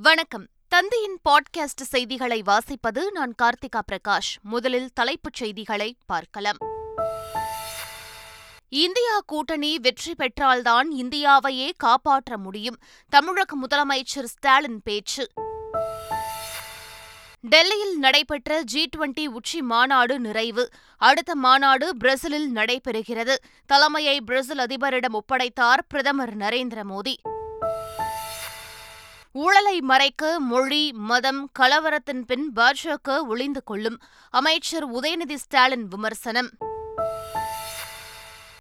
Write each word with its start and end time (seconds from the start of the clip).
வணக்கம். 0.00 0.46
தந்தையின் 0.68 1.18
பாட்காஸ்ட் 1.28 1.82
செய்திகளை 1.82 2.42
வாசிப்பது 2.46 3.10
நான் 3.10 3.34
கார்த்திகா 3.42 3.80
பிரகாஷ். 3.92 4.40
முதலில் 4.42 4.90
தலைப்புச் 4.92 5.34
செய்திகளை 5.34 5.96
பார்க்கலாம். 6.06 6.56
இந்தியா 8.68 9.18
கூட்டணி 9.26 9.78
வெற்றி 9.78 10.14
பெற்றால்தான் 10.14 10.90
இந்தியாவையே 10.92 11.70
காப்பாற்ற 11.76 12.38
முடியும். 12.38 12.78
தமிழக 13.08 13.56
முதலமைச்சர் 13.56 14.24
ஸ்டாலின் 14.24 14.80
பேச்சு. 14.84 15.28
டெல்லியில் 17.40 17.98
நடைபெற்ற 17.98 18.62
ஜி 18.62 18.88
டுவெண்டி 18.96 19.26
உச்சி 19.26 19.62
மாநாடு 19.62 20.18
நிறைவு. 20.18 20.68
அடுத்த 20.96 21.34
மாநாடு 21.34 21.96
பிரேசிலில் 21.96 22.54
நடைபெறுகிறது. 22.54 23.34
தலைமையை 23.66 24.20
பிரேசில் 24.20 24.58
அதிபரிடம் 24.58 25.14
ஒப்படைத்தார் 25.14 25.78
பிரதமர் 25.88 26.36
நரேந்திர 26.36 26.82
மோடி. 26.82 27.14
ஊழலை 29.32 29.80
மறைக்க 29.80 30.40
மொழி 30.40 30.92
மதம் 30.92 31.50
கலவரத்தின் 31.58 32.20
பின் 32.26 32.52
பாஜக 32.56 33.26
ஒளிந்து 33.26 33.62
கொள்ளும். 33.62 33.98
அமைச்சர் 34.30 34.90
உதயநிதி 34.90 35.34
ஸ்டாலின் 35.34 35.88
விமர்சனம். 35.88 36.50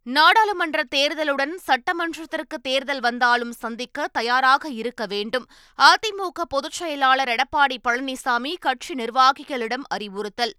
நாடாளுமன்ற 0.03 0.83
தேர்தலுடன் 0.95 1.51
சட்டமன்றத்திற்கு 1.67 2.57
தேர்தல் 2.61 2.99
வந்தாலும் 2.99 3.51
சந்திக்க 3.51 4.07
தயாராக 4.07 4.69
இருக்க 4.69 5.05
வேண்டும். 5.05 5.45
அதிமுக 5.77 6.41
பொதுச் 6.49 6.71
செயலாளர் 6.71 7.29
எடப்பாடி 7.29 7.77
பழனிசாமி 7.87 8.53
கட்சி 8.59 8.93
நிர்வாகிகளிடம் 8.93 9.83
அறிவுறுத்தல். 9.87 10.53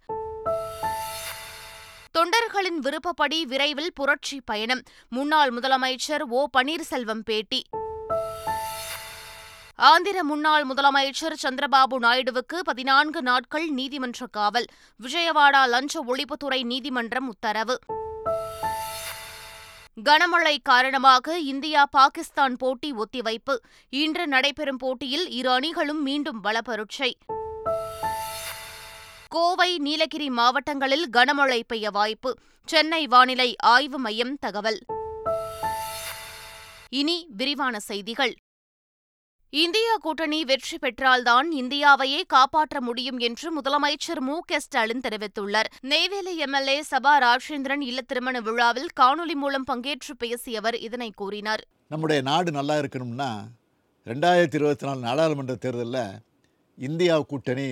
தொண்டர்களின் 2.18 2.78
விருப்பப்படி 2.78 3.46
விரைவில் 3.46 3.92
புரட்சி 3.94 4.40
பயணம். 4.44 4.82
முன்னாள் 5.08 5.52
முதலமைச்சர் 5.52 6.22
ஓ 6.28 6.46
பன்னீர்செல்வம் 6.58 7.20
பேட்டி. 7.24 7.62
ஆந்திர 9.82 10.24
முன்னாள் 10.24 10.66
முதலமைச்சர் 10.66 11.34
சந்திரபாபு 11.42 11.98
நாயுடுவுக்கு 12.00 12.58
பதினான்கு 12.64 13.22
நாட்கள் 13.22 13.68
நீதிமன்ற 13.68 14.26
காவல். 14.26 14.64
விஜயவாடா 15.02 15.66
லஞ்ச 15.66 16.04
ஒழிப்புத்துறை 16.06 16.64
நீதிமன்றம் 16.64 17.28
உத்தரவு. 17.28 17.78
கனமழை 20.04 20.56
காரணமாக 20.62 21.38
இந்தியா 21.38 21.86
பாகிஸ்தான் 21.90 22.56
போட்டி 22.56 22.92
ஒத்திவைப்பு. 22.92 23.56
இன்று 23.88 24.26
நடைபெறும் 24.26 24.76
போட்டியில் 24.76 25.28
இரு 25.30 25.50
அணிகளும் 25.50 26.02
மீண்டும் 26.02 26.40
பலப்பரட்சை. 26.44 27.16
கோவை 29.28 29.78
நீலகிரி 29.78 30.30
மாவட்டங்களில் 30.30 31.08
கனமழை 31.12 31.60
பெய்ய 31.66 31.90
வாய்ப்பு. 31.90 32.34
சென்னை 32.64 33.06
வானிலை 33.06 33.56
ஆய்வு 33.58 33.98
மையம் 33.98 34.36
தகவல். 34.36 34.80
இனி 36.88 37.26
விரிவான 37.36 37.80
செய்திகள். 37.80 38.34
இந்தியா 39.60 39.94
கூட்டணி 40.00 40.44
வெற்றி 40.44 40.76
பெற்றால்தான் 40.78 41.48
இந்தியாவையே 41.52 42.20
காப்பாற்ற 42.26 42.80
முடியும் 42.80 43.18
என்று 43.18 43.48
முதலமைச்சர் 43.56 44.20
மு 44.20 44.40
க 44.40 44.60
ஸ்டாலின் 44.60 45.02
தெரிவித்துள்ளார். 45.06 45.68
நெய்வேலி 45.80 46.36
எம்எல்ஏ 46.36 46.76
சபா 46.90 47.12
ராஜேந்திரன் 47.24 47.80
இல்ல 47.80 48.00
திருமண 48.00 48.40
விழாவில் 48.40 48.88
காணொலி 49.00 49.34
மூலம் 49.34 49.66
பங்கேற்று 49.70 50.14
பேசிய 50.18 50.58
அவர் 50.58 50.78
இதனை 50.78 51.10
கூறினார். 51.16 51.64
நம்முடைய 51.88 52.22
நாடு 52.22 52.50
நல்லா 52.50 52.78
இருக்கணும்னா 52.78 53.28
ரெண்டாயிரத்தி 54.06 54.58
இருபத்தி 54.60 54.86
நாலு 54.86 55.00
நாடாளுமன்ற 55.00 55.54
தேர்தலில் 55.54 56.18
இந்தியா 56.78 57.20
கூட்டணி 57.20 57.68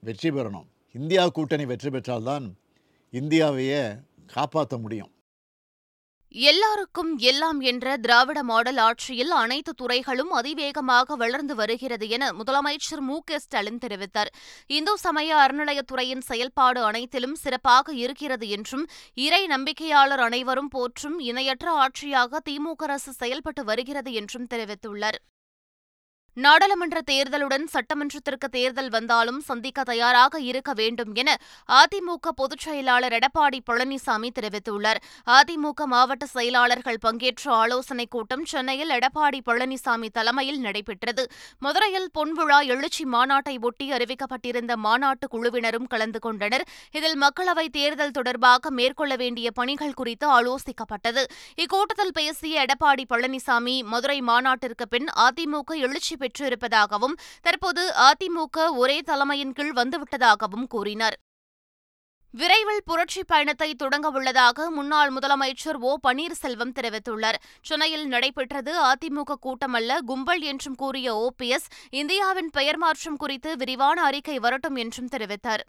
வெற்றி 0.00 0.30
பெறணும். 0.30 0.68
இந்தியா 0.92 1.28
கூட்டணி 1.28 1.66
வெற்றி 1.66 1.90
பெற்றால்தான் 1.90 2.46
இந்தியாவையே 3.12 3.82
காப்பாற்ற 4.26 4.78
முடியும். 4.78 5.12
எல்லாருக்கும் 6.34 7.18
எல்லாம் 7.18 7.60
என்ற 7.60 7.96
திராவிட 7.96 8.42
மாடல் 8.42 8.76
ஆட்சியில் 8.76 9.30
அனைத்து 9.30 9.74
துறைகளும் 9.74 10.30
அதிவேகமாக 10.30 11.14
வளர்ந்து 11.14 11.54
வருகிறது 11.54 12.08
என 12.08 12.32
முதலமைச்சர் 12.32 13.00
மு 13.00 13.18
க 13.24 13.38
ஸ்டாலின் 13.38 13.78
தெரிவித்தார். 13.78 14.30
இந்து 14.66 14.96
சமய 14.96 15.36
அறநிலையத்துறையின் 15.36 16.20
செயல்பாடு 16.20 16.82
அனைத்திலும் 16.82 17.34
சிறப்பாக 17.34 17.92
இருக்கிறது 17.92 18.48
என்றும் 18.48 18.86
இறை 19.14 19.46
நம்பிக்கையாளர் 19.46 20.18
அனைவரும் 20.18 20.68
போற்றும் 20.68 21.18
இணையற்ற 21.18 21.86
ஆட்சியாக 21.86 22.40
திமுக 22.50 22.82
அரசு 22.82 23.12
செயல்பட்டு 23.12 23.64
வருகிறது 23.64 24.12
என்றும் 24.12 24.46
தெரிவித்துள்ளார். 24.54 25.20
நாடாளுமன்ற 26.36 27.00
தேர்தலுடன் 27.10 27.64
சட்டமன்றத்திற்கு 27.72 28.48
தேர்தல் 28.50 28.88
வந்தாலும் 28.88 29.40
சந்திக்க 29.40 29.82
தயாராக 29.82 30.40
இருக்க 30.40 30.72
வேண்டும் 30.72 31.14
என 31.14 31.36
அதிமுக 31.72 32.28
பொதுச் 32.36 32.58
செயலாளர் 32.58 33.12
எடப்பாடி 33.12 33.58
பழனிசாமி 33.70 34.30
தெரிவித்துள்ளார். 34.40 34.96
அதிமுக 35.26 35.84
மாவட்ட 35.84 36.26
செயலாளர்கள் 36.26 36.98
பங்கேற்ற 36.98 37.52
ஆலோசனைக் 37.52 38.10
கூட்டம் 38.10 38.44
சென்னையில் 38.44 38.88
எடப்பாடி 38.88 39.40
பழனிசாமி 39.46 40.08
தலைமையில் 40.08 40.60
நடைபெற்றது. 40.60 41.30
மதுரையில் 41.58 42.10
பொன்விழா 42.18 42.66
எழுச்சி 42.66 43.04
மாநாட்டை 43.04 43.60
ஒட்டி 43.60 43.90
அறிவிக்கப்பட்டிருந்த 43.90 44.74
மாநாட்டு 44.74 45.28
குழுவினரும் 45.28 45.86
கலந்து 45.86 46.18
கொண்டனர். 46.18 46.66
இதில் 46.92 47.18
மக்களவைத் 47.22 47.72
தேர்தல் 47.72 48.10
தொடர்பாக 48.10 48.70
மேற்கொள்ள 48.70 49.16
வேண்டிய 49.16 49.50
பணிகள் 49.50 49.94
குறித்து 49.94 50.28
ஆலோசிக்கப்பட்டது. 50.28 51.24
இக்கூட்டத்தில் 51.56 52.12
பேசிய 52.12 52.64
எடப்பாடி 52.64 53.04
பழனிசாமி 53.10 53.84
மதுரை 53.84 54.20
மாநாட்டிற்கு 54.20 54.88
பின் 54.88 55.08
அதிமுக 55.16 55.74
எழுச்சி 55.74 56.24
பெற்றிருப்பதாகவும் 56.26 57.16
தற்போது 57.42 57.92
அதிமுக 58.08 58.76
ஒரே 58.76 59.00
தலைமையின் 59.00 59.52
கீழ் 59.52 59.72
வந்துவிட்டதாகவும் 59.76 60.66
கூறினார். 60.68 61.16
விரைவில் 62.30 62.82
புரட்சி 62.84 63.24
பயணத்தை 63.24 63.74
தொடங்க 63.74 64.08
உள்ளதாக 64.08 64.70
முன்னாள் 64.70 65.12
முதலமைச்சர் 65.12 65.78
ஓ. 65.80 65.96
பன்னீர்செல்வம் 66.08 66.74
தெரிவித்துள்ளார். 66.80 67.38
சென்னையில் 67.62 68.06
நடைபெற்றது 68.06 68.72
அதிமுக 68.82 69.34
கூட்டமல்ல 69.42 69.98
கும்பல் 70.00 70.40
என்றும் 70.40 70.74
கூறிய 70.74 71.08
ஓபிஎஸ் 71.22 71.70
இந்தியாவின் 71.90 72.50
பெயர் 72.50 72.76
மாற்றம் 72.76 73.16
குறித்து 73.16 73.56
விரிவான 73.56 74.02
அறிக்கை 74.02 74.38
வரட்டும் 74.38 74.76
என்றும் 74.76 75.08
தெரிவித்தார். 75.12 75.64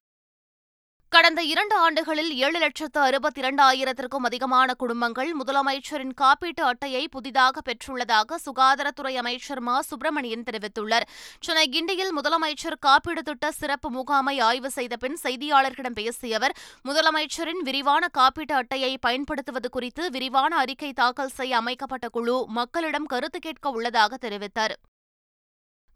கடந்த 1.10 1.44
இரண்டு 1.44 1.76
ஆண்டுகளில் 1.76 2.32
ஏழு 2.36 2.60
லட்சத்து 2.60 3.00
அறுபத்தி 3.00 3.42
இரண்டாயிரத்திற்கும் 3.42 4.26
அதிகமான 4.26 4.74
குடும்பங்கள் 4.74 5.36
முதலமைச்சரின் 5.36 6.12
காப்பீட்டு 6.22 6.62
அட்டையை 6.62 7.08
புதிதாக 7.08 7.62
பெற்றுள்ளதாக 7.62 8.36
சுகாதாரத்துறை 8.46 9.14
அமைச்சர் 9.16 9.60
மா. 9.60 9.82
சுப்பிரமணியன் 9.82 10.44
தெரிவித்துள்ளார். 10.44 11.06
சென்னை 11.40 11.70
கிண்டியில் 11.70 12.12
முதலமைச்சர் 12.18 12.78
காப்பீடு 12.80 13.24
திட்ட 13.24 13.52
சிறப்பு 13.52 13.92
முகாமை 13.92 14.40
ஆய்வு 14.40 14.72
செய்த 14.72 14.96
பின் 14.96 15.18
செய்தியாளர்களிடம் 15.24 15.98
பேசிய 16.02 16.36
அவர் 16.36 16.58
முதலமைச்சரின் 16.86 17.64
விரிவான 17.64 18.08
காப்பீட்டு 18.18 18.52
அட்டையை 18.52 18.98
பயன்படுத்துவது 18.98 19.70
குறித்து 19.70 20.10
விரிவான 20.10 20.56
அறிக்கை 20.56 20.94
தாக்கல் 20.94 21.36
செய்ய 21.40 21.58
அமைக்கப்பட்ட 21.58 22.10
குழு 22.10 22.46
மக்களிடம் 22.48 23.06
கருத்து 23.06 23.40
கேட்க 23.40 23.70
உள்ளதாக 23.70 24.18
தெரிவித்தார். 24.28 24.76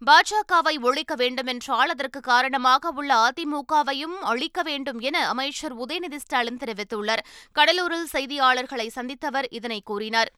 பாஜகவை 0.07 0.73
ஒழிக்க 0.81 1.13
வேண்டுமென்றால் 1.15 1.91
அதற்கு 1.93 2.19
காரணமாக 2.19 2.91
உள்ள 2.99 3.11
அதிமுகவையும் 3.25 4.15
அழிக்க 4.31 4.61
வேண்டும் 4.61 4.99
என 4.99 5.17
அமைச்சர் 5.27 5.73
உதயநிதி 5.77 6.15
ஸ்டாலின் 6.15 6.61
தெரிவித்துள்ளார். 6.63 7.21
கடலூரில் 7.57 8.07
செய்தியாளர்களை 8.13 8.87
சந்தித்தவர் 8.95 9.47
இதனை 9.49 9.81
கூறினார். 9.85 10.31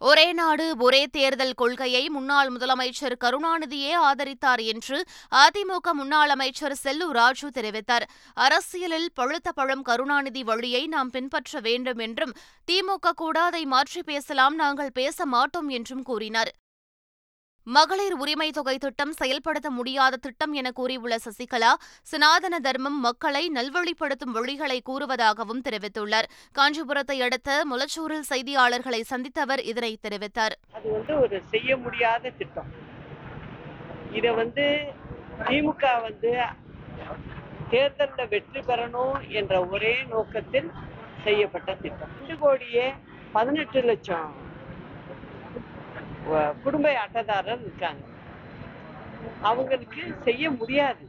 ஒரே 0.00 0.26
நாடு 0.32 0.66
ஒரே 0.76 1.00
தேர்தல் 1.06 1.54
கொள்கையை 1.54 2.02
முன்னாள் 2.08 2.50
முதலமைச்சர் 2.50 3.16
கருணாநிதியே 3.24 3.92
ஆதரித்தார் 4.08 4.62
என்று 4.72 4.98
அதிமுக 5.42 5.92
முன்னாள் 5.92 6.28
அமைச்சர் 6.28 6.76
செல்லூர் 6.84 7.16
ராஜு 7.20 7.48
தெரிவித்தார். 7.48 8.06
அரசியலில் 8.46 9.08
பழுத்த 9.14 9.52
பழம் 9.52 9.82
கருணாநிதி 9.82 10.44
வழியை 10.44 10.82
நாம் 10.86 11.10
பின்பற்ற 11.10 11.60
வேண்டும் 11.60 11.98
என்றும் 11.98 12.36
திமுக 12.68 13.12
கூட 13.24 13.42
அதை 13.42 13.62
மாற்றி 13.74 14.02
பேசலாம் 14.02 14.54
நாங்கள் 14.54 14.96
பேச 15.00 15.26
மாட்டோம் 15.26 15.68
என்றும் 15.68 16.02
கூறினார். 16.02 16.52
மகளிர் 17.76 18.14
உரிமை 18.22 18.46
தொகை 18.56 18.74
திட்டம் 18.82 19.12
செயல்படுத்த 19.18 19.68
முடியாத 19.78 20.18
திட்டம் 20.24 20.52
என 20.60 20.68
கூறியுள்ள 20.78 21.14
சசிகலா 21.24 21.72
சனாதன 22.10 22.54
தர்மம் 22.66 22.96
மக்களை 23.06 23.42
நல்வழிப்படுத்தும் 23.56 24.34
வழிகளை 24.36 24.78
கூறுவதாகவும் 24.88 25.60
தெரிவித்துள்ளார். 25.66 26.28
காஞ்சிபுரத்தை 26.58 27.18
அடுத்த 27.26 27.58
முலச்சூரில் 27.72 28.24
செய்தியாளர்களை 28.30 29.00
சந்தித்தவர் 29.12 29.62
இதனை 29.72 29.92
தெரிவித்தார். 30.06 30.56
அது 30.78 30.88
வந்து 30.96 31.14
ஒரு 31.24 31.38
செய்ய 31.52 31.76
முடியாத 31.84 32.32
திட்டம். 32.40 32.70
இத 34.18 34.32
வந்து 34.40 34.66
திமுக 35.48 35.84
வந்து 36.08 36.32
தேர்தலில் 37.72 38.30
வெற்றி 38.34 38.60
பெறணும் 38.68 39.16
என்ற 39.40 39.54
ஒரே 39.74 39.94
நோக்கத்தில் 40.14 40.70
செய்யப்பட்ட 41.24 41.70
திட்டம். 41.84 42.12
ரெண்டு 42.18 42.36
கோடியே 42.44 42.86
பதினெட்டு 43.36 43.80
லட்சம் 43.90 44.28
குடும்ப 46.62 46.88
அட்டைதாரர் 47.04 47.60
இருக்காங்க. 47.60 48.02
அவங்களுக்கு 49.40 50.02
செய்ய 50.24 50.50
முடியாது. 50.50 51.04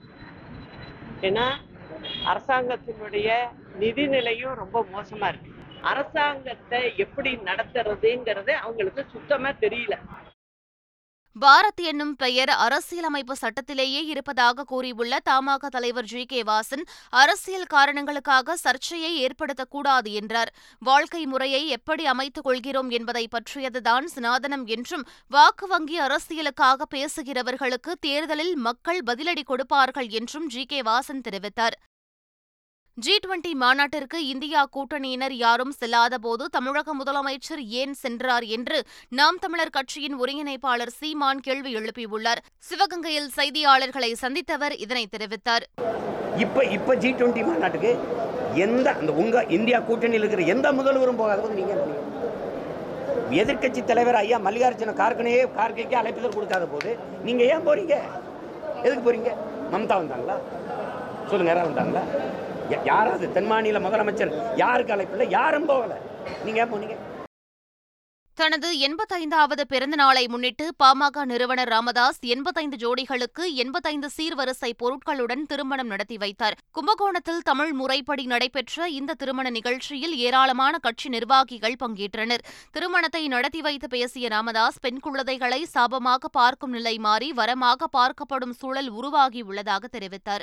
ஏன்னா 1.21 1.45
அரசாங்கத்தினுடைய 2.25 3.30
நிதிநிலையும் 3.80 4.54
ரொம்ப 4.54 4.86
மோசமா 4.94 5.27
இருக்கு. 5.27 5.51
அரசாங்கத்தை 5.81 6.80
எப்படி 6.98 7.31
நடத்துறதுங்கிறது 7.36 8.51
அவங்களுக்கு 8.51 9.06
சுத்தமா 9.07 9.50
தெரியல. 9.50 9.98
பாரத் 11.36 11.81
என்னும் 11.81 12.16
பெயர் 12.16 12.50
அரசியலமைப்பு 12.50 13.36
சட்டத்திலேயே 13.36 14.06
இருப்பதாக 14.06 14.64
கூறியுள்ள 14.64 15.20
தமாக 15.30 15.68
தலைவர் 15.68 16.06
ஜி. 16.06 16.26
கே. 16.26 16.42
வாசன் 16.42 16.84
அரசியல் 17.10 17.66
காரணங்களுக்காக 17.66 18.56
சர்ச்சையை 18.56 19.12
ஏற்படுத்தக்கூடாது 19.26 20.12
என்றார். 20.12 20.54
வாழ்க்கை 20.80 21.26
முறையை 21.26 21.68
எப்படி 21.68 22.06
அமைத்துக் 22.06 22.44
கொள்கிறோம் 22.44 22.90
என்பதை 22.90 23.28
பற்றியதுதான் 23.28 24.08
சனாதனம் 24.16 24.66
என்றும் 24.66 25.08
வாக்கு 25.28 25.68
வங்கி 25.68 26.00
அரசியலுக்காக 26.00 26.81
பேசுகிறவர்களுக்கு 26.96 27.94
தேர்தலில் 28.00 28.56
மக்கள் 28.56 29.02
பதிலடி 29.06 29.44
கொடுப்பார்கள் 29.44 30.08
என்றும் 30.08 30.48
ஜி. 30.48 30.66
கே. 30.66 30.81
வாசன் 30.81 31.24
தெரிவித்தார். 31.30 31.78
ஜி 33.06 33.16
டுவெண்டி 33.24 33.51
மாநாட்டிற்கு 33.62 34.19
இந்தியா 34.31 34.62
கூட்டணியினர் 34.75 35.34
யாரும் 35.42 35.74
செல்லாதபோது 35.80 36.44
தமிழக 36.56 36.94
முதலமைச்சர் 37.00 37.62
ஏன் 37.81 37.94
சென்றார் 38.01 38.46
என்று 38.56 38.78
நாம் 39.19 39.38
தமிழர் 39.44 39.74
கட்சியின் 39.75 40.16
ஒருங்கிணைப்பாளர் 40.22 40.92
சீமான் 41.00 41.42
கேள்வி 41.48 41.72
எழுப்பியுள்ளார். 41.80 42.42
சிவகங்கையில் 42.69 43.30
செய்தியாளர்களை 43.38 44.12
சந்தித்தவர் 44.24 44.75
இதனை 44.86 45.04
தெரிவித்தார். 45.13 45.66
இப்போ 46.46 46.63
இப்போ 46.78 46.96
ஜி 47.04 47.12
டுவெண்ட்டி 47.19 47.44
மாநாட்டுக்கு 47.50 47.92
எந்த 48.66 48.88
அந்த 49.00 49.13
உங்க 49.24 49.45
இந்தியா 49.57 49.80
கூட்டணியில் 49.90 50.24
இருக்கிற 50.24 50.44
எந்த 50.56 50.68
முதல்வரும் 50.80 51.22
போகாதபோது 51.22 51.60
நீங்க 51.62 51.75
எதிர்கட்சி 51.78 53.38
எதிர்க்கட்சி 53.44 53.81
தலைவர் 53.92 54.19
ஐயா 54.24 54.38
மல்லிகார்ஜுன 54.48 54.98
கார்கனையே 55.04 55.42
கார்கைக்கு 55.60 55.98
அழைப்புதல் 56.02 56.36
கொடுக்காத 56.38 56.66
போது 56.74 56.92
நீங்க 57.28 57.44
ஏன் 57.54 57.66
போறீங்க? 57.69 57.95
எதுக்கு 58.86 59.04
போறீங்க? 59.07 59.31
மம்தா 59.74 59.95
வந்தாங்களா? 60.02 60.38
சொல்லுங்க 61.30 61.52
யாராவது 61.52 61.72
வந்தாங்களா? 61.72 62.04
யாராவது 62.86 63.33
தென் 63.33 63.45
மாநில 63.45 63.80
முதலமைச்சர் 63.80 64.56
யாருக்கு 64.56 64.95
அழைப்பில்லை? 64.95 65.30
யாரும் 65.30 65.66
போகல. 65.66 66.01
நீங்க 66.45 66.66
போனீங்க? 66.66 66.98
தனது 68.33 68.80
எண்பத்தைந்தாவது 68.80 69.62
பிறந்த 69.68 69.95
நாளை 69.95 70.27
முன்னிட்டு 70.27 70.71
பாமக 70.83 71.25
நிறுவனர் 71.25 71.68
ராமதாஸ் 71.68 72.19
எண்பத்தைந்து 72.21 72.77
ஜோடிகளுக்கு 72.77 73.54
எண்பத்தைந்து 73.54 74.10
சீர்வரிசை 74.18 74.74
பொருட்களுடன் 74.83 75.42
திருமணம் 75.42 75.88
நடத்தி 75.88 76.18
வைத்தார். 76.18 76.57
கும்பகோணத்தில் 76.71 77.42
தமிழ் 77.42 77.71
முறைப்படி 77.71 78.25
நடைபெற்ற 78.25 78.89
இந்த 78.89 79.13
திருமண 79.13 79.50
நிகழ்ச்சியில் 79.50 80.16
ஏராளமான 80.16 80.77
கட்சி 80.77 81.10
நிர்வாகிகள் 81.10 81.75
பங்கேற்றனர். 81.80 82.45
திருமணத்தை 82.71 83.27
நடத்தி 83.27 83.62
வைத்து 83.62 83.88
பேசிய 83.88 84.27
ராமதாஸ் 84.27 84.80
பெண் 84.80 85.00
குழந்தைகளை 85.00 85.68
சாபமாக 85.74 86.25
பார்க்கும் 86.31 86.71
நிலை 86.71 86.98
மாறி 86.98 87.31
வரமாக 87.31 87.83
பார்க்கப்படும் 87.98 88.56
சூழல் 88.60 88.94
உருவாகியுள்ளதாக 88.94 89.86
தெரிவித்தார். 89.98 90.42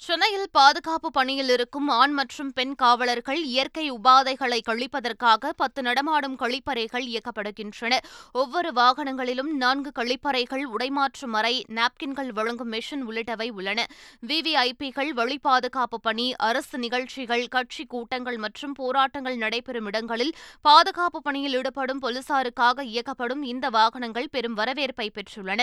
சென்னையில் 0.00 0.48
பாதுகாப்பு 0.52 1.08
பணியில் 1.10 1.48
இருக்கும் 1.48 1.88
ஆண் 1.88 2.12
மற்றும் 2.12 2.50
பெண் 2.52 2.72
காவலர்கள் 2.74 3.40
இயற்கை 3.42 3.84
உபாதைகளை 3.92 4.58
கழிப்பதற்காக 4.68 5.52
பத்து 5.56 5.82
நடமாடும் 5.82 6.34
கழிப்பறைகள் 6.36 7.04
இயக்கப்படுகின்றன. 7.12 7.98
ஒவ்வொரு 8.32 8.70
வாகனங்களிலும் 8.72 9.50
நான்கு 9.62 9.92
கழிப்பறைகள் 9.98 10.64
உடைமாற்றும் 10.74 11.36
அறை 11.40 11.54
நாப்கின்கள் 11.78 12.30
வழங்கும் 12.38 12.72
மெஷின் 12.72 13.04
உள்ளிட்டவை 13.08 13.48
உள்ளன. 13.50 13.86
விவிஐபிகள் 14.30 15.12
வழி 15.20 15.38
பாதுகாப்பு 15.38 16.00
பணி 16.00 16.26
அரசு 16.50 16.78
நிகழ்ச்சிகள் 16.78 17.46
கட்சி 17.48 17.86
கூட்டங்கள் 17.86 18.38
மற்றும் 18.38 18.72
போராட்டங்கள் 18.72 19.36
நடைபெறும் 19.36 19.86
இடங்களில் 19.86 20.36
பாதுகாப்பு 20.60 21.22
பணியில் 21.22 21.56
ஈடுபடும் 21.60 22.04
போலீசாருக்காக 22.04 22.88
இயக்கப்படும் 22.92 23.42
இந்த 23.54 23.68
வாகனங்கள் 23.70 24.32
பெரும் 24.36 24.54
வரவேற்பை 24.54 25.10
பெற்றுள்ளன. 25.14 25.62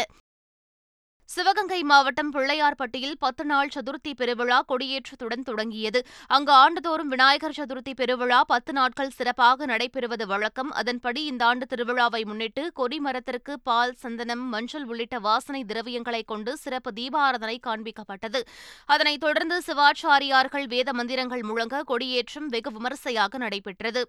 சிவகங்கை 1.33 1.83
மாவட்டம் 1.83 2.31
பிள்ளையார்பட்டியில் 2.33 3.13
பத்து 3.19 3.45
நாள் 3.45 3.69
சதுர்த்தி 3.75 4.12
பெருவிழா 4.18 4.62
கொடியேற்றத்துடன் 4.68 5.44
தொடங்கியது. 5.44 6.06
அங்கு 6.28 6.51
ஆண்டுதோறும் 6.51 7.07
விநாயகர் 7.07 7.56
சதுர்த்தி 7.57 7.94
பெருவிழா 7.95 8.42
பத்து 8.42 8.74
நாட்கள் 8.74 9.10
சிறப்பாக 9.10 9.66
நடைபெறுவது 9.66 10.25
வழக்கம். 10.28 10.72
அதன்படி 10.72 11.24
இந்த 11.24 11.45
ஆண்டு 11.45 11.66
திருவிழாவை 11.75 12.25
முன்னிட்டு 12.25 12.72
கொடிமரத்திற்கு 12.80 13.54
பால் 13.63 13.94
சந்தனம் 13.94 14.45
மஞ்சள் 14.50 14.86
உள்ளிட்ட 14.86 15.19
வாசனை 15.19 15.63
திரவியங்களை 15.63 16.22
கொண்டு 16.25 16.57
சிறப்பு 16.57 16.92
தீபாராதனை 16.92 17.60
காண்பிக்கப்பட்டது. 17.68 18.42
அதனைத் 18.86 19.19
தொடர்ந்து 19.19 19.62
சிவாச்சாரியார்கள் 19.68 20.68
வேத 20.68 20.94
மந்திரங்கள் 20.94 21.42
முழங்க 21.42 21.83
கொடியேற்றம் 21.83 22.48
வெகு 22.48 22.72
விமரிசையாக 22.72 23.38
நடைபெற்றது. 23.38 24.04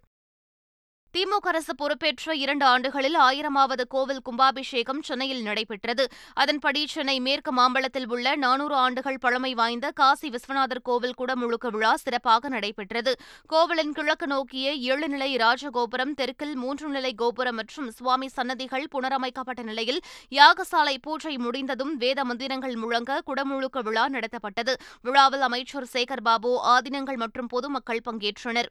திமுக 1.14 1.48
அரசு 1.50 1.72
பொறுப்பேற்ற 1.80 2.34
இரண்டு 2.42 2.64
ஆண்டுகளில் 2.64 3.16
ஆயிரமாவது 3.24 3.84
கோவில் 3.94 4.22
கும்பாபிஷேகம் 4.26 5.02
சென்னையில் 5.08 5.42
நடைபெற்றது. 5.42 6.04
அதன்படி 6.34 6.86
சென்னை 6.86 7.16
மேற்கு 7.20 7.52
மாம்பழத்தில் 7.52 8.06
உள்ள 8.14 8.36
நானூறு 8.36 8.74
ஆண்டுகள் 8.74 9.18
பழமை 9.18 9.52
வாய்ந்த 9.54 9.90
காசி 9.90 10.30
விஸ்வநாதர் 10.30 10.82
கோவில் 10.82 11.14
குடமுழுக்கு 11.20 11.70
விழா 11.70 11.92
சிறப்பாக 11.96 12.48
நடைபெற்றது. 12.48 13.14
கோவிலின் 13.46 13.92
கிழக்கு 13.92 14.26
நோக்கிய 14.26 14.72
ஏழு 14.72 15.08
நிலை 15.08 15.30
ராஜகோபுரம் 15.36 16.16
தெற்கில் 16.20 16.56
மூன்று 16.56 16.88
நிலை 16.88 17.14
கோபுரம் 17.14 17.54
மற்றும் 17.54 17.90
சுவாமி 17.90 18.28
சன்னதிகள் 18.28 18.90
புனரமைக்கப்பட்ட 18.94 19.62
நிலையில் 19.62 20.02
யாகசாலை 20.40 20.98
பூஜை 21.08 21.36
முடிந்ததும் 21.38 21.94
வேத 21.96 22.24
மந்திரங்கள் 22.24 22.76
முழங்க 22.76 23.22
குடமுழுக்கு 23.30 23.82
விழா 23.82 24.06
நடத்தப்பட்டது. 24.08 24.74
விழாவில் 25.02 25.40
அமைச்சர் 25.40 25.92
சேகர் 25.96 26.26
பாபு 26.30 26.52
ஆதினங்கள் 26.76 27.20
மற்றும் 27.24 27.46
பொதுமக்கள் 27.46 28.06
பங்கேற்றனர். 28.10 28.70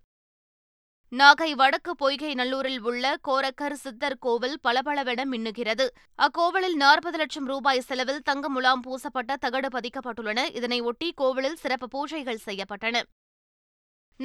நாகை 1.13 1.53
வடக்கு 1.53 1.95
பொய்கை 1.95 2.33
நல்லூரில் 2.33 2.79
உள்ள 2.79 3.17
கோரக்கர் 3.27 3.73
சித்தர் 3.73 4.15
கோவில் 4.19 4.57
பளபளவென 4.63 5.21
மின்னுகிறது. 5.31 5.85
அக்கோவிலில் 6.15 6.75
நாற்பது 6.75 7.17
லட்சம் 7.17 7.45
ரூபாய் 7.45 7.79
செலவில் 7.79 8.21
தங்க 8.21 8.49
முலாம் 8.49 8.81
பூசப்பட்ட 8.81 9.35
தகடு 9.35 9.67
பதிக்கப்பட்டுள்ளன. 9.67 10.45
இதனையொட்டி 10.59 11.09
கோவிலில் 11.15 11.55
சிறப்பு 11.55 11.87
பூஜைகள் 11.87 12.39
செய்யப்பட்டன. 12.45 13.01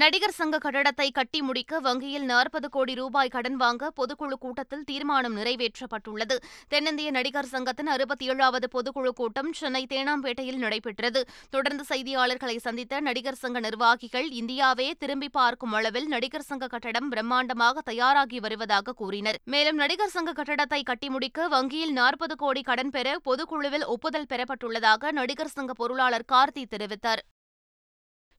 நடிகர் 0.01 0.35
சங்க 0.39 0.57
கட்டடத்தை 0.63 1.07
கட்டி 1.11 1.41
முடிக்க 1.43 1.79
வங்கியில் 1.85 2.25
நாற்பது 2.31 2.69
கோடி 2.69 2.95
ரூபாய் 2.95 3.31
கடன் 3.35 3.57
வாங்க 3.57 3.91
பொதுக்குழு 3.99 4.37
கூட்டத்தில் 4.39 4.83
தீர்மானம் 4.85 5.37
நிறைவேற்றப்பட்டுள்ளது. 5.39 6.37
தென்னிந்திய 6.73 7.11
நடிகர் 7.11 7.49
சங்கத்தின் 7.53 7.91
அறுபத்தி 7.95 8.27
ஏழாவது 8.33 8.69
பொதுக்குழு 8.75 9.13
கூட்டம் 9.21 9.49
சென்னை 9.53 9.83
தேனாம்பேட்டையில் 9.93 10.59
நடைபெற்றது. 10.65 11.21
தொடர்ந்து 11.51 11.85
செய்தியாளர்களை 11.93 12.57
சந்தித்த 12.57 13.01
நடிகர் 13.01 13.41
சங்க 13.43 13.61
நிர்வாகிகள் 13.61 14.29
இந்தியாவே 14.41 14.89
திரும்பி 15.05 15.29
பார்க்கும் 15.29 15.73
அளவில் 15.73 16.09
நடிகர் 16.15 16.49
சங்க 16.51 16.69
கட்டடம் 16.75 17.09
பிரம்மாண்டமாக 17.15 17.85
தயாராகி 17.91 18.41
வருவதாக 18.41 18.95
கூறினர். 19.03 19.39
மேலும் 19.55 19.81
நடிகர் 19.83 20.15
சங்க 20.17 20.35
கட்டடத்தை 20.41 20.83
கட்டி 20.83 21.11
முடிக்க 21.11 21.49
வங்கியில் 21.55 21.93
நாற்பது 21.93 22.37
கோடி 22.37 22.65
கடன் 22.71 22.91
பெற 22.91 23.17
பொதுக்குழுவில் 23.31 23.89
ஒப்புதல் 23.95 24.29
பெறப்பட்டுள்ளதாக 24.35 25.13
நடிகர் 25.21 25.55
சங்க 25.57 25.73
பொருளாளர் 25.73 26.29
கார்த்தி 26.35 26.65
தெரிவித்தார். 26.75 27.25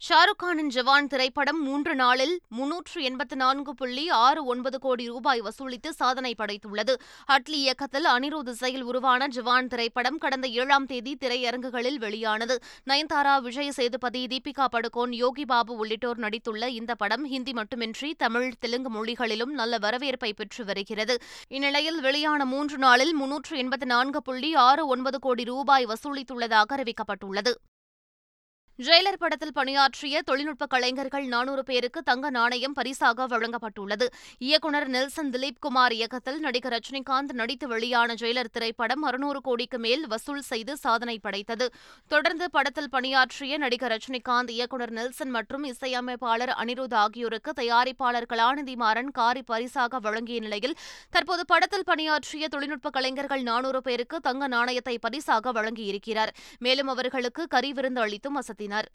ஷாருக் 0.06 0.42
கானின் 0.44 0.70
ஜவான் 0.70 1.08
திரைப்படம் 1.08 1.64
மூன்று 1.64 1.96
நாளில் 1.96 2.40
முன்னூற்று 2.48 3.04
எண்பத்து 3.04 3.36
நான்கு 3.36 3.74
புள்ளி 3.74 4.10
ஆறு 4.10 4.46
ஒன்பது 4.46 4.80
கோடி 4.80 5.06
ரூபாய் 5.06 5.42
வசூலித்து 5.42 5.90
சாதனை 5.90 6.36
படைத்துள்ளது. 6.38 6.94
அட்லி 7.32 7.58
இயக்கத்தில் 7.64 8.04
அனிருத் 8.04 8.48
இசையில் 8.48 8.82
உருவான 8.82 9.28
ஜவான் 9.28 9.68
திரைப்படம் 9.68 10.18
கடந்த 10.18 10.48
ஏழாம் 10.48 10.86
தேதி 10.86 11.18
திரையரங்குகளில் 11.26 11.96
வெளியானது. 11.96 12.58
நயன்தாரா 12.90 13.42
விஜய் 13.42 13.72
சேதுபதி 13.72 14.28
தீபிகா 14.28 14.68
படுகோன் 14.72 15.14
யோகி 15.14 15.46
பாபு 15.46 15.76
உள்ளிட்டோர் 15.76 16.20
நடித்துள்ள 16.20 16.68
இந்த 16.68 16.96
படம் 16.96 17.26
ஹிந்தி 17.26 17.54
மட்டுமின்றி 17.54 18.14
தமிழ் 18.18 18.54
தெலுங்கு 18.60 18.90
மொழிகளிலும் 18.90 19.54
நல்ல 19.54 19.78
வரவேற்பை 19.78 20.34
பெற்று 20.34 20.66
வருகிறது. 20.66 21.18
இந்நிலையில் 21.48 22.00
வெளியான 22.02 22.46
மூன்று 22.46 22.78
நாளில் 22.78 23.14
முன்னூற்று 23.14 23.58
எண்பத்து 23.58 23.86
நான்கு 23.86 24.22
புள்ளி 24.22 24.56
ஆறு 24.56 24.88
ஒன்பது 24.88 25.20
கோடி 25.20 25.44
ரூபாய் 25.44 25.86
வசூலித்துள்ளதாக 25.86 26.78
அறிவிக்கப்பட்டுள்ளது. 26.78 27.54
ஜெயிலர் 28.86 29.16
படத்தில் 29.20 29.54
பணியாற்றிய 29.54 30.22
தொழில்நுட்ப 30.22 30.66
கலைஞர்கள் 30.66 31.26
நானூறு 31.26 31.64
பேருக்கு 31.64 32.04
தங்க 32.04 32.30
நாணயம் 32.30 32.74
பரிசாக 32.74 33.26
வழங்கப்பட்டுள்ளது. 33.28 34.06
இயக்குநர் 34.38 34.88
நெல்சன் 34.88 35.30
திலீப் 35.30 35.58
குமார் 35.60 35.94
இயக்கத்தில் 35.94 36.38
நடிகர் 36.40 36.74
ரஜினிகாந்த் 36.74 37.34
நடித்து 37.34 37.68
வெளியான 37.68 38.14
ஜெயிலர் 38.14 38.52
திரைப்படம் 38.52 39.02
அறுநூறு 39.02 39.40
கோடிக்கு 39.42 39.80
மேல் 39.80 40.04
வசூல் 40.08 40.42
செய்து 40.42 40.78
சாதனை 40.78 41.20
படைத்தது. 41.24 41.68
தொடர்ந்து 42.08 42.52
படத்தில் 42.52 42.90
பணியாற்றிய 42.90 43.58
நடிகர் 43.58 43.96
ரஜினிகாந்த் 43.96 44.54
இயக்குநர் 44.58 44.92
நெல்சன் 44.92 45.30
மற்றும் 45.30 45.64
இசையமைப்பாளர் 45.64 46.54
அனிருத் 46.66 46.96
ஆகியோருக்கு 47.04 47.54
தயாரிப்பாளர் 47.62 48.30
கலாநிதி 48.34 48.76
மாறன் 48.76 49.12
காரி 49.12 49.42
பரிசாக 49.42 50.00
வழங்கிய 50.00 50.40
நிலையில் 50.40 50.78
தற்போது 51.10 51.46
படத்தில் 51.46 51.84
பணியாற்றிய 51.84 52.48
தொழில்நுட்ப 52.48 52.90
கலைஞர்கள் 52.90 53.42
நானூறு 53.42 53.82
பேருக்கு 53.82 54.20
தங்க 54.20 54.48
நாணயத்தை 54.48 54.98
பரிசாக 55.00 55.52
வழங்கியிருக்கிறார். 55.52 56.34
மேலும் 56.60 56.88
அவர்களுக்கு 56.88 57.48
கறி 57.48 57.74
விருந்து 57.74 58.02
அளித்தும் 58.02 58.36
அசத்தினார் 58.67 58.89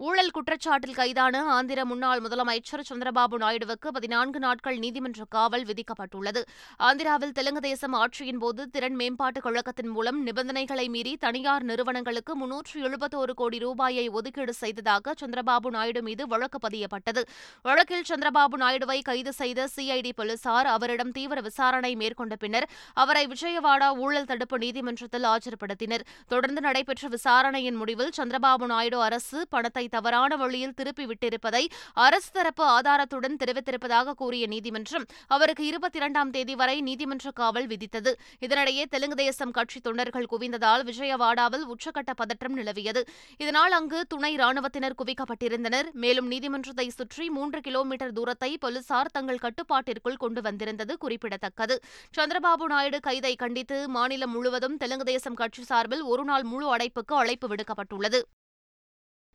ஊழல் 0.00 0.30
குற்றச்சாட்டில் 0.30 0.94
கைதான 0.94 1.42
ஆந்திர 1.44 1.84
முன்னாள் 1.84 2.20
முதலமைச்சர் 2.20 2.84
சந்திரபாபு 2.92 3.36
நாயுடுவுக்கு 3.38 3.88
பதினான்கு 3.92 4.38
நாட்கள் 4.38 4.78
நீதிமன்ற 4.78 5.24
காவல் 5.28 5.64
விதிக்கப்பட்டுள்ளது. 5.64 6.42
ஆந்திராவில் 6.78 7.32
தெலுங்கு 7.32 7.60
தேசம் 7.60 7.94
ஆட்சியின் 7.94 8.38
போது 8.38 8.70
திறன் 8.70 8.96
மேம்பாட்டுக் 8.96 9.42
கழகத்தின் 9.42 9.88
மூலம் 9.88 10.26
நிபந்தனைகளை 10.26 10.88
மீறி 10.88 11.16
தனியார் 11.16 11.62
நிறுவனங்களுக்கு 11.62 12.36
முன்னூற்று 12.36 12.82
எழுபத்தோரு 12.82 13.34
கோடி 13.34 13.58
ரூபாயை 13.58 14.08
ஒதுக்கீடு 14.08 14.52
செய்ததாக 14.52 15.14
சந்திரபாபு 15.20 15.70
நாயுடு 15.70 16.02
மீது 16.02 16.26
வழக்கு 16.26 16.58
பதியப்பட்டது. 16.68 17.22
வழக்கில் 17.62 18.04
சந்திரபாபு 18.08 18.56
நாயுடுவை 18.58 19.02
கைது 19.02 19.32
செய்த 19.32 19.68
சிஐடி 19.76 20.10
போலீசார் 20.16 20.66
அவரிடம் 20.66 21.12
தீவிர 21.12 21.40
விசாரணை 21.40 21.94
மேற்கொண்ட 21.94 22.36
பின்னர் 22.36 22.68
அவரை 22.94 23.26
விஜயவாடா 23.26 23.96
ஊழல் 23.96 24.24
தடுப்பு 24.24 24.58
நீதிமன்றத்தில் 24.58 25.22
ஆஜர்படுத்தினர். 25.22 26.06
தொடர்ந்து 26.28 26.60
நடைபெற்ற 26.60 27.08
விசாரணையின் 27.08 27.74
முடிவில் 27.74 28.12
சந்திரபாபு 28.16 28.66
நாயுடு 28.66 29.02
அரசு 29.02 29.46
பணத்தை 29.50 29.88
தவறான 29.94 30.36
வழியில் 30.42 30.74
திருப்பி 30.80 31.06
விட்டிருப்பதை 31.10 31.64
அரசு 32.06 32.30
தரப்பு 32.32 32.64
ஆதாரத்துடன் 32.76 33.36
தெரிவித்திருப்பதாக 33.42 34.14
கூறிய 34.22 34.46
நீதிமன்றம் 34.54 35.06
அவருக்கு 35.34 35.64
இருபத்தி 35.70 35.98
இரண்டாம் 36.00 36.30
தேதி 36.36 36.54
வரை 36.60 36.76
நீதிமன்ற 36.88 37.30
காவல் 37.40 37.68
விதித்தது. 37.72 38.12
இதனிடையே 38.46 38.84
தெலுங்கு 38.94 39.18
தேசம் 39.22 39.54
கட்சி 39.58 39.80
தொண்டர்கள் 39.80 40.28
குவிந்ததால் 40.32 40.84
விஜயவாடாவில் 40.90 41.64
உச்சக்கட்ட 41.72 42.12
பதற்றம் 42.20 42.56
நிலவியது. 42.58 43.02
இதனால் 43.44 43.76
அங்கு 43.78 44.00
துணை 44.06 44.32
ராணுவத்தினர் 44.42 44.98
குவிக்கப்பட்டிருந்தனர். 45.00 45.88
மேலும் 46.04 46.30
நீதிமன்றத்தை 46.32 46.86
சுற்றி 46.98 47.26
மூன்று 47.36 47.60
கிலோமீட்டர் 47.60 48.16
தூரத்தை 48.18 48.50
போலீசார் 48.64 49.14
தங்கள் 49.16 49.42
கட்டுப்பாட்டிற்குள் 49.46 50.20
கொண்டு 50.24 50.42
வந்திருந்தது 50.48 50.96
குறிப்பிடத்தக்கது. 51.04 51.76
சந்திரபாபு 52.18 52.68
நாயுடு 52.74 53.00
கைதை 53.08 53.34
கண்டித்து 53.44 53.78
மாநிலம் 53.88 54.34
முழுவதும் 54.36 54.76
தெலுங்கு 54.76 55.08
தேசம் 55.12 55.38
கட்சி 55.42 55.64
சார்பில் 55.70 56.04
ஒருநாள் 56.12 56.46
முழு 56.52 56.68
அடைப்புக்கு 56.76 57.16
அழைப்பு 57.22 57.48
விடுக்கப்பட்டுள்ளது. 57.52 58.20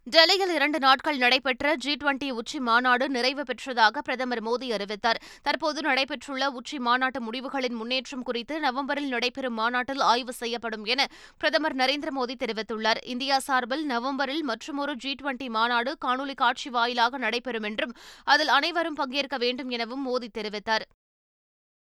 டெல்லியில் 0.07 0.51
இரண்டு 0.53 0.79
நாட்கள் 0.79 1.17
நடைபெற்ற 1.17 1.75
ஜி 1.75 1.93
டுவெண்டி 1.93 2.27
உச்சி 2.29 2.59
மாநாடு 2.59 3.09
நிறைவு 3.09 3.43
பெற்றதாக 3.43 4.01
பிரதமர் 4.01 4.41
மோடி 4.43 4.67
அறிவித்தார். 4.71 5.19
தற்போது 5.41 5.81
நடைபெற்றுள்ள 5.81 6.49
உச்சி 6.49 6.77
மாநாட்டு 6.79 7.19
முடிவுகளின் 7.21 7.77
முன்னேற்றம் 7.79 8.23
குறித்து 8.23 8.59
நவம்பரில் 8.59 9.07
நடைபெறும் 9.07 9.53
மாநாட்டில் 9.53 9.99
ஆய்வு 9.99 10.33
செய்யப்படும் 10.33 10.85
என 10.85 11.07
பிரதமர் 11.37 11.75
நரேந்திர 11.75 12.11
மோடி 12.17 12.35
தெரிவித்துள்ளார். 12.43 13.01
இந்தியா 13.03 13.39
சார்பில் 13.39 13.85
நவம்பரில் 13.85 14.43
மற்றுமொரு 14.43 14.95
ஜி 14.95 15.15
டுவெண்டி 15.23 15.49
மாநாடு 15.49 15.97
காணொலி 16.05 16.35
காட்சி 16.35 16.69
வாயிலாக 16.69 17.17
நடைபெறும் 17.17 17.63
என்றும் 17.63 17.95
அதில் 18.25 18.47
அனைவரும் 18.47 18.93
பங்கேற்க 18.93 19.37
வேண்டும் 19.37 19.69
எனவும் 19.69 20.05
மோடி 20.07 20.29
தெரிவித்தார். 20.37 20.85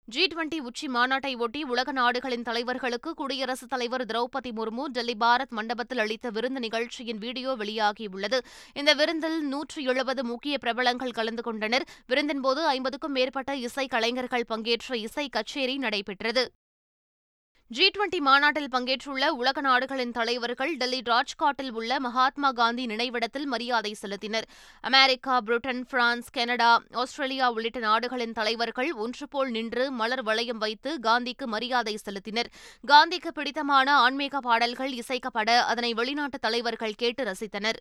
ஜி 0.06 0.26
டுவெண்டி 0.26 0.58
உச்சி 0.58 0.86
மாநாட்டை 0.88 1.36
ஒட்டி 1.36 1.62
உலக 1.62 1.92
நாடுகளின் 1.92 2.42
தலைவர்களுக்கு 2.42 3.10
குடியரசுத் 3.14 3.68
தலைவர் 3.68 4.04
திரௌபதி 4.04 4.50
முர்மு 4.56 4.84
டெல்லி 4.84 5.14
பாரத் 5.20 5.48
மண்டபத்தில் 5.48 5.98
அளித்த 5.98 6.30
விருந்து 6.30 6.60
நிகழ்ச்சியின் 6.60 7.18
வீடியோ 7.18 7.56
வெளியாகியுள்ளது. 7.58 8.38
இந்த 8.74 8.94
விருந்தில் 8.94 9.42
நூற்று 9.42 9.82
எழுபது 9.82 10.24
முக்கிய 10.24 10.58
பிரபலங்கள் 10.58 11.10
கலந்து 11.10 11.42
கொண்டனர். 11.42 11.86
விருந்தின்போது 12.08 12.64
ஐம்பதுக்கும் 12.64 13.12
மேற்பட்ட 13.12 13.56
இசை 13.56 13.86
கலைஞர்கள் 13.86 14.44
பங்கேற்ற 14.46 14.96
இசை 14.96 15.28
கச்சேரி 15.28 15.78
நடைபெற்றது. 15.78 16.52
ஜி 17.70 17.90
டுவெண்டி 17.90 18.18
மாநாட்டில் 18.18 18.68
பங்கேற்றுள்ள 18.72 19.28
உலக 19.28 19.60
நாடுகளின் 19.60 20.10
தலைவர்கள் 20.10 20.76
டெல்லி 20.76 21.00
ராஜ்காட்டில் 21.04 21.70
உள்ள 21.72 22.00
மகாத்மா 22.00 22.50
காந்தி 22.50 22.86
நினைவிடத்தில் 22.86 23.46
மரியாதை 23.46 23.96
செலுத்தினர். 24.02 24.46
America 24.80 25.40
Britain 25.40 25.86
France 25.90 26.30
Canada 26.30 26.82
Australia 26.92 27.52
உள்ளிட்ட 27.52 27.80
நாடுகளின் 27.80 28.32
தலைவர்கள் 28.32 28.92
ஒன்றுபோல் 28.92 29.50
நின்று 29.50 29.92
மலர் 29.92 30.22
வளையம் 30.22 30.58
வைத்து 30.58 30.98
காந்திக்கு 31.02 31.46
மரியாதை 31.46 31.98
செலுத்தினர். 32.04 32.52
காந்திக்கு 32.86 33.32
பிடித்தமான 33.32 33.96
ஆன்மீக 33.96 34.40
பாடல்கள் 34.40 34.92
இசைக்கப்பட 34.92 35.58
அதனை 35.72 35.94
வெளிநாட்டு 35.94 36.38
தலைவர்கள் 36.38 36.94
கேட்டு 36.94 37.24
ரசித்தனர். 37.24 37.80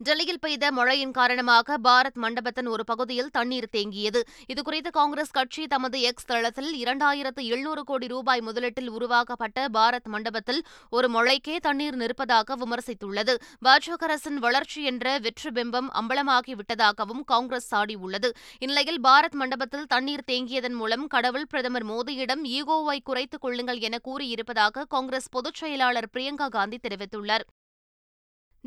டெல்லியில் 0.00 0.40
பெய்த 0.40 0.72
மழையின் 0.72 1.10
காரணமாக 1.10 1.78
பாரத் 1.78 2.14
மண்டபத்தின் 2.14 2.66
ஒரு 2.66 2.84
பகுதியில் 2.84 3.30
தண்ணீர் 3.30 3.68
தேங்கியது. 3.72 4.20
இதுகுறித்து 4.52 4.90
காங்கிரஸ் 4.90 5.30
கட்சி 5.30 5.66
தமது 5.66 6.00
எக்ஸ் 6.00 6.24
தளத்தில் 6.24 6.84
இரண்டாயிரத்து 6.84 7.42
எழுநூறு 7.42 7.84
கோடி 7.84 8.06
ரூபாய் 8.06 8.40
முதலீட்டில் 8.40 8.88
உருவாக்கப்பட்ட 8.88 9.68
பாரத் 9.68 10.04
மண்டபத்தில் 10.04 10.64
ஒரு 10.90 11.08
மழைக்கே 11.08 11.56
தண்ணீர் 11.56 11.96
நிற்பதாக 11.96 12.56
விமர்சித்துள்ளது. 12.56 13.36
பாஜக 13.64 14.04
அரசின் 14.08 14.38
வளர்ச்சி 14.38 14.84
என்ற 14.84 15.18
வெற்று 15.18 15.50
பிம்பம் 15.50 15.90
அம்பலமாகிவிட்டதாகவும் 16.02 17.24
காங்கிரஸ் 17.24 17.74
சாடியுள்ளது. 17.74 18.30
இந்நிலையில் 18.58 19.00
பாரத் 19.00 19.38
மண்டபத்தில் 19.42 19.86
தண்ணீர் 19.86 20.26
தேங்கியதன் 20.32 20.78
மூலம் 20.82 21.06
கடவுள் 21.06 21.46
பிரதமர் 21.46 21.86
மோடியிடம் 21.86 22.44
ஈகோவை 22.44 22.98
குறைத்துக் 23.02 23.40
கொள்ளுங்கள் 23.40 23.78
என 23.78 23.98
கூறியிருப்பதாக 24.04 24.84
காங்கிரஸ் 24.88 25.28
பொதுச் 25.30 25.54
செயலாளர் 25.54 26.12
பிரியங்கா 26.12 26.48
காந்தி 26.48 26.78
தெரிவித்துள்ளார். 26.88 27.46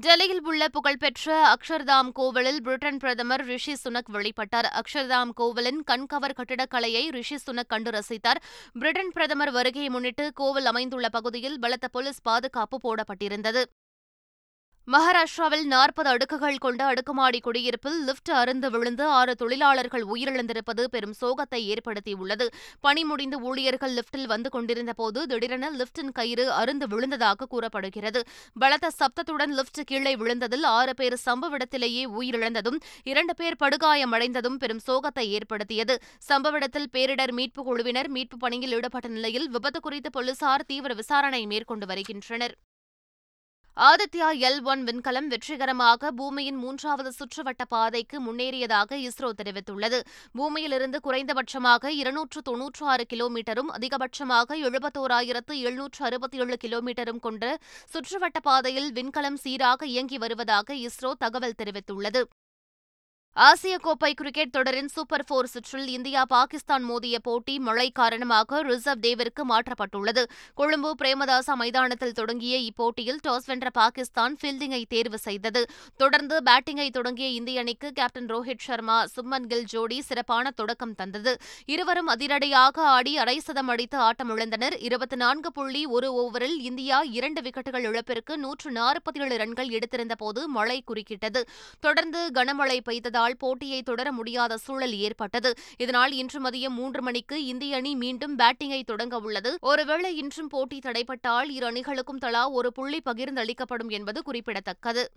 டெல்லியில் 0.03 0.44
உள்ள 0.44 0.68
புகழ்பெற்ற 0.68 1.53
அக்ஷர்தாம் 1.53 2.10
கோவிலில் 2.13 2.60
பிரிட்டன் 2.62 2.98
பிரதமர் 2.98 3.44
ரிஷி 3.46 3.74
சுனக் 3.84 4.12
வழிபட்டார் 4.13 4.68
அக்ஷர்தாம் 4.79 5.32
கோவிலின் 5.34 5.82
கண்கவர் 5.91 6.36
கட்டிடக்கலையை 6.39 7.01
ரிஷி 7.10 7.38
சுனக் 7.48 7.68
கண்டு 7.68 7.91
ரசித்தார். 7.91 8.39
பிரிட்டன் 8.74 9.12
பிரதமர் 9.12 9.51
வருகையை 9.51 9.89
முன்னிட்டு 9.89 10.32
கோவில் 10.34 10.65
அமைந்துள்ள 10.65 11.10
பகுதியில் 11.10 11.60
பலத்த 11.60 11.88
போலீஸ் 11.88 12.22
பாதுகாப்பு 12.22 12.79
போடப்பட்டிருந்தது. 12.84 13.63
மகாராஷ்டிராவில் 14.93 15.65
நாற்பது 15.65 16.10
அடுக்குகள் 16.10 16.55
கொண்ட 16.58 16.86
அடுக்குமாடி 16.86 17.39
குடியிருப்பில் 17.39 17.98
லிப்ட் 18.08 18.31
அருந்து 18.31 18.67
விழுந்து 18.69 19.05
ஆறு 19.17 19.36
தொழிலாளர்கள் 19.36 20.03
உயிரிழந்திருப்பது 20.03 20.84
பெரும் 20.84 21.13
சோகத்தை 21.22 21.60
ஏற்படுத்தியுள்ளது. 21.74 22.46
பணி 22.79 23.03
முடிந்து 23.03 23.39
ஊழியர்கள் 23.41 23.93
லிப்டில் 23.93 24.25
வந்து 24.25 24.50
கொண்டிருந்தபோது 24.50 25.25
திடீரென 25.25 25.69
லிப்டின் 25.72 26.12
கயிறு 26.12 26.46
அருந்து 26.51 26.88
விழுந்ததாக 26.88 27.48
கூறப்படுகிறது. 27.48 28.24
பலத்த 28.60 28.91
சப்தத்துடன் 29.00 29.53
லிப்ட் 29.55 29.81
கீழே 29.86 30.15
விழுந்ததில் 30.15 30.65
ஆறு 30.69 30.93
பேர் 30.93 31.17
சம்பவ 31.25 31.53
இடத்திலேயே 31.53 32.05
உயிரிழந்ததும் 32.05 32.79
இரண்டு 33.03 33.36
பேர் 33.36 33.60
படுகாயமடைந்ததும் 33.63 34.58
பெரும் 34.58 34.84
சோகத்தை 34.88 35.27
ஏற்படுத்தியது. 35.29 35.98
சம்பவ 36.29 36.53
இடத்தில் 36.53 36.89
பேரிடர் 36.91 37.31
மீட்புக் 37.31 37.69
குழுவினர் 37.69 38.10
மீட்புப் 38.10 38.39
பணியில் 38.39 38.72
ஈடுபட்ட 38.72 39.08
நிலையில் 39.08 39.50
விபத்து 39.50 39.79
குறித்து 39.79 40.10
போலீசார் 40.10 40.65
தீவிர 40.65 40.93
விசாரணை 40.93 41.46
மேற்கொண்டு 41.46 41.86
வருகின்றனர். 41.86 42.55
ஆதித்யா 43.88 44.29
எல் 44.48 44.63
ஒன் 44.63 44.81
விண்கலம் 44.88 45.27
வெற்றிகரமாக 45.27 46.09
பூமியின் 46.12 46.55
மூன்றாவது 46.55 47.12
சுற்றுவட்ட 47.19 47.63
பாதைக்கு 47.67 48.17
முன்னேறியதாக 48.25 48.98
இஸ்ரோ 49.05 49.29
தெரிவித்துள்ளது. 49.41 50.00
பூமியிலிருந்து 50.38 51.00
குறைந்தபட்சமாக 51.00 51.91
இருநூற்று 52.00 52.41
தொன்னூற்று 52.41 52.86
ஆறு 52.86 53.05
கிலோமீட்டரும் 53.13 53.71
அதிகபட்சமாக 53.77 54.57
எழுபத்தோராயிரத்து 54.69 55.55
எழுநூற்று 55.62 56.05
அறுபத்தி 56.05 56.38
ஏழு 56.38 56.57
கிலோமீட்டரும் 56.65 57.24
கொண்ட 57.27 57.57
சுற்றுவட்ட 57.93 58.41
பாதையில் 58.41 58.91
விண்கலம் 58.91 59.39
சீராக 59.45 59.86
இயங்கி 59.86 60.17
வருவதாக 60.17 60.75
இஸ்ரோ 60.88 61.13
தகவல் 61.17 61.59
தெரிவித்துள்ளது. 61.63 62.24
ஆசிய 63.36 63.77
கோப்பை 63.77 64.13
கிரிக்கெட் 64.13 64.51
தொடரின் 64.51 64.88
சூப்பர் 64.88 65.24
போர் 65.27 65.48
சுற்றில் 65.48 65.88
இந்தியா 65.88 66.21
பாகிஸ்தான் 66.25 66.83
மோதிய 66.83 67.19
போட்டி 67.19 67.59
மழை 67.59 67.86
காரணமாக 68.00 68.62
ரிசர்வ் 68.62 69.03
டேவிற்கு 69.05 69.43
மாற்றப்பட்டுள்ளது. 69.50 70.24
கொழும்பு 70.53 70.89
பிரேமதாசா 71.01 71.53
மைதானத்தில் 71.55 72.12
தொடங்கிய 72.12 72.55
இப்போட்டியில் 72.69 73.19
டாஸ் 73.27 73.45
வென்ற 73.45 73.69
பாகிஸ்தான் 73.69 74.38
ஃபீல்டிங்கை 74.41 74.81
தேர்வு 74.88 75.17
செய்தது. 75.17 75.62
தொடர்ந்து 75.98 76.41
பேட்டிங்கை 76.43 76.89
தொடங்கிய 76.89 77.29
இந்திய 77.29 77.59
அணிக்கு 77.59 77.91
கேப்டன் 77.91 78.25
ரோஹித் 78.25 78.65
சர்மா 78.65 78.98
சுப்மன் 79.05 79.48
கில் 79.48 79.63
ஜோடி 79.63 80.01
சிறப்பான 80.01 80.51
தொடக்கம் 80.51 80.95
தந்தது. 80.95 81.33
இருவரும் 81.65 82.07
அதிரடியாக 82.07 82.81
ஆடி 82.95 83.17
அரை 83.17 83.38
சதம் 83.39 83.67
அடித்து 83.67 84.00
ஆட்டமிழந்தனர். 84.00 84.77
இருபத்தி 84.79 85.15
நான்கு 85.15 85.51
புள்ளி 85.51 85.86
ஒரு 85.86 86.12
ஓவரில் 86.24 86.57
இந்தியா 86.71 87.00
இரண்டு 87.19 87.41
விக்கெட்டுகள் 87.41 87.88
இழப்பிற்கு 87.91 88.38
நூற்று 88.38 88.71
நாற்பத்தி 88.71 89.21
ஏழு 89.21 89.38
ரன்கள் 89.38 89.74
எடுத்திருந்தபோது 89.79 90.43
மழை 90.59 90.83
குறுக்கிட்டது. 90.91 91.43
தொடர்ந்து 91.79 92.29
கனமழை 92.33 92.79
பெய்ததால் 92.89 93.27
இருந்ததால் 93.29 93.57
போட்டியை 93.59 93.81
தொடர 93.81 94.12
முடியாத 94.12 94.57
சூழல் 94.57 94.95
ஏற்பட்டது. 94.98 95.51
இதனால் 95.77 96.12
இன்று 96.12 96.39
மதியம் 96.41 96.77
மூன்று 96.79 97.01
மணிக்கு 97.01 97.45
இந்திய 97.45 97.75
அணி 97.75 97.95
மீண்டும் 97.95 98.36
பேட்டிங்கை 98.38 98.81
தொடங்க 98.83 99.17
உள்ளது. 99.17 99.57
ஒருவேளை 99.62 100.12
இன்றும் 100.17 100.48
போட்டி 100.48 100.79
தடைப்பட்டால் 100.79 101.50
இரு 101.50 101.67
அணிகளுக்கும் 101.71 102.19
தலா 102.19 102.50
ஒரு 102.50 102.71
புள்ளி 102.71 103.00
பகிர்ந்தளிக்கப்படும் 103.05 103.89
என்பது 103.89 104.21
குறிப்பிடத்தக்கது. 104.21 105.12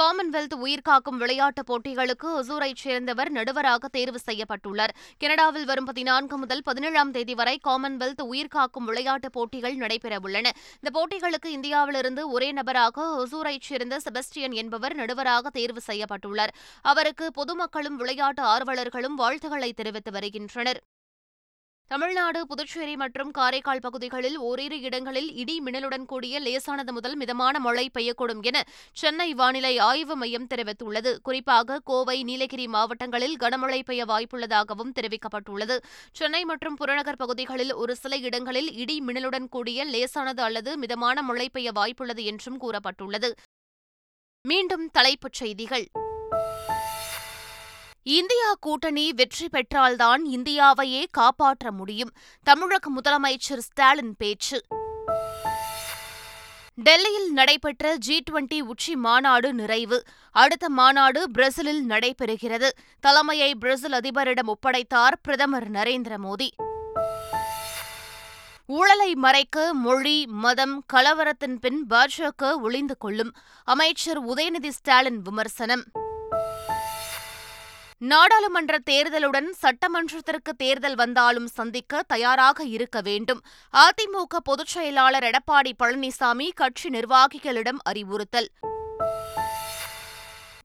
காமன்வெல்த் 0.00 0.54
உயிர்காக்கும் 0.54 1.18
விளையாட்டுப் 1.18 1.72
போட்டிகளுக்கு 1.72 2.28
ஒசூரைச் 2.28 2.80
சேர்ந்தவர் 2.84 3.30
நடுவராக 3.32 3.88
தேர்வு 3.88 4.18
செய்யப்பட்டுள்ளார். 4.26 4.92
கனடாவில் 5.18 5.64
வரும் 5.64 5.84
பதினான்கு 5.84 6.38
முதல் 6.38 6.62
பதினேழாம் 6.62 7.10
தேதி 7.10 7.34
வரை 7.34 7.60
காமன்வெல்த் 7.68 8.22
உயிர்காக்கும் 8.22 8.84
விளையாட்டுப் 8.84 9.32
போட்டிகள் 9.32 9.76
நடைபெறவுள்ளன. 9.76 10.46
இந்த 10.80 10.90
போட்டிகளுக்கு 10.92 11.46
இந்தியாவிலிருந்து 11.46 12.30
ஒரே 12.30 12.52
நபராக 12.52 13.06
ஒசூரைச் 13.22 13.68
சேர்ந்த 13.70 14.00
செபஸ்டியன் 14.04 14.52
என்பவர் 14.52 14.96
நடுவராக 14.96 15.50
தேர்வு 15.50 15.80
செய்யப்பட்டுள்ளார். 15.86 16.54
அவருக்கு 16.82 17.30
பொதுமக்களும் 17.30 17.96
விளையாட்டு 17.96 18.42
ஆர்வலர்களும் 18.42 19.14
வாழ்த்துக்களை 19.14 19.72
தெரிவித்து 19.72 20.12
வருகின்றனர். 20.12 20.82
தமிழ்நாடு 21.86 22.46
புதுச்சேரி 22.46 22.96
மற்றும் 22.96 23.30
காரைக்கால் 23.30 23.80
பகுதிகளில் 23.80 24.36
ஓரிரு 24.38 24.80
இடங்களில் 24.80 25.34
இடி 25.34 25.60
மின்னலுடன் 25.64 26.04
கூடிய 26.04 26.40
லேசானது 26.40 26.92
முதல் 26.92 27.16
மிதமான 27.16 27.58
மழை 27.58 27.90
பெய்யக்கூடும் 27.98 28.42
என 28.42 28.64
சென்னை 28.92 29.34
வானிலை 29.34 29.78
ஆய்வு 29.78 30.16
மையம் 30.16 30.46
தெரிவித்துள்ளது. 30.54 31.16
குறிப்பாக 31.22 31.80
கோவை 31.84 32.22
நீலகிரி 32.22 32.66
மாவட்டங்களில் 32.66 33.36
கனமழை 33.36 33.82
பெய்ய 33.84 34.04
வாய்ப்புள்ளதாகவும் 34.04 34.92
தெரிவிக்கப்பட்டுள்ளது. 35.00 35.78
சென்னை 36.12 36.44
மற்றும் 36.44 36.74
புறநகர் 36.74 37.16
பகுதிகளில் 37.16 37.74
ஒரு 37.74 37.96
சில 37.96 38.16
இடங்களில் 38.16 38.72
இடி 38.72 39.00
மின்னலுடன் 39.06 39.48
கூடிய 39.48 39.84
லேசானது 39.84 40.42
அல்லது 40.42 40.78
மிதமான 40.78 41.22
மழை 41.22 41.48
பெய்ய 41.48 41.72
வாய்ப்புள்ளது 41.72 42.24
என்றும் 42.24 42.60
கூறப்பட்டுள்ளது. 42.60 43.32
மீண்டும் 44.48 44.90
தலைப்புச் 44.90 45.32
செய்திகள். 45.32 45.86
இந்தியா 48.06 48.54
கூட்டணி 48.60 49.12
வெற்றி 49.12 49.48
பெற்றால்தான் 49.48 50.26
இந்தியாவையே 50.26 51.04
காப்பாற்ற 51.10 51.72
முடியும். 51.72 52.10
தமிழக 52.42 52.90
முதலமைச்சர் 52.90 53.58
ஸ்டாலின் 53.58 54.14
பேச்சு. 54.18 54.60
டெல்லியில் 56.74 57.32
நடைபெற்ற 57.32 57.96
ஜி 57.96 58.22
டுவெண்டி 58.30 58.60
உச்சி 58.60 58.96
மாநாடு 58.96 59.54
நிறைவு. 59.54 60.02
அடுத்த 60.30 60.68
மாநாடு 60.68 61.30
பிரேசிலில் 61.30 61.88
நடைபெறுகிறது. 61.88 62.68
தலைமையை 63.00 63.54
பிரேசில் 63.54 63.92
அதிபரிடம் 63.92 64.46
ஒப்படைத்தார் 64.46 65.12
பிரதமர் 65.22 65.70
நரேந்திர 65.70 66.16
மோடி. 66.24 66.48
ஊழலை 68.66 69.14
மறைக்க 69.14 69.74
மொழி 69.74 70.26
மதம் 70.26 70.84
கலவரத்தின் 70.92 71.58
பின் 71.60 71.86
பாஜக 71.90 72.60
ஒளிந்து 72.60 72.96
கொள்ளும். 72.96 73.34
அமைச்சர் 73.64 74.26
உதயநிதி 74.26 74.68
ஸ்டாலின் 74.68 75.22
விமர்சனம். 75.22 75.84
நாடாளுமன்ற 77.98 78.78
தேர்தலுடன் 78.90 79.46
சட்டமன்றத்திற்கு 79.62 80.52
தேர்தல் 80.56 80.94
வந்தாலும் 80.94 81.46
சந்திக்க 81.46 82.02
தயாராக 82.02 82.64
இருக்க 82.64 83.00
வேண்டும். 83.00 83.40
அதிமுக 83.72 84.36
பொதுச் 84.44 84.66
செயலாளர் 84.66 85.24
எடப்பாடி 85.24 85.72
பழனிசாமி 85.78 86.50
கட்சி 86.54 86.88
நிர்வாகிகளிடம் 86.88 87.76
அறிவுறுத்தல். 87.82 88.50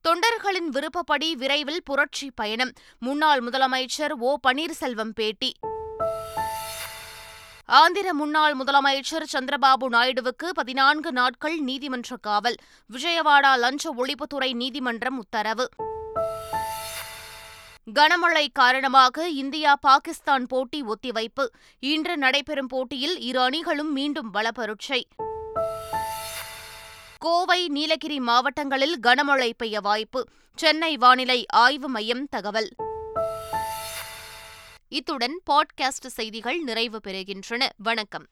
தொண்டர்களின் 0.08 0.68
விருப்பப்படி 0.70 1.36
விரைவில் 1.36 1.82
புரட்சி 1.84 2.30
பயணம். 2.34 2.72
முன்னாள் 2.98 3.40
முதலமைச்சர் 3.40 4.12
ஓ 4.18 4.36
பன்னீர்செல்வம் 4.48 5.10
பேட்டி. 5.14 5.52
ஆந்திர 7.64 8.14
முன்னாள் 8.14 8.56
முதலமைச்சர் 8.56 9.24
சந்திரபாபு 9.32 9.88
நாயுடுவுக்கு 9.90 10.48
பதினான்கு 10.54 11.12
நாட்கள் 11.12 11.58
நீதிமன்ற 11.58 12.16
காவல். 12.20 12.54
விஜயவாடா 12.92 13.56
லஞ்ச 13.58 13.94
ஒழிப்புத்துறை 13.94 14.52
நீதிமன்றம் 14.52 15.18
உத்தரவு. 15.18 15.68
கனமழை 17.94 18.46
காரணமாக 18.52 19.28
இந்தியா 19.28 19.76
பாகிஸ்தான் 19.76 20.46
போட்டி 20.46 20.82
ஒத்திவைப்பு. 20.82 21.46
இன்று 21.78 22.16
நடைபெறும் 22.16 22.66
போட்டியில் 22.66 23.18
இரு 23.18 23.40
அணிகளும் 23.40 23.92
மீண்டும் 23.92 24.34
பலப்பரட்சை 24.34 25.02
கோவை 27.18 27.68
நீலகிரி 27.68 28.20
மாவட்டங்களில் 28.20 28.98
கனமழை 29.02 29.50
பெய்ய 29.56 29.80
வாய்ப்பு. 29.80 30.28
சென்னை 30.54 30.96
வானிலை 30.96 31.46
ஆய்வு 31.48 31.88
மையம் 31.88 32.26
தகவல். 32.26 32.68
இத்துடன் 34.88 35.40
பாட்காஸ்ட் 35.50 36.06
செய்திகள் 36.06 36.58
நிறைவு 36.58 37.00
பெறுகின்றன. 37.08 37.68
வணக்கம். 37.76 38.26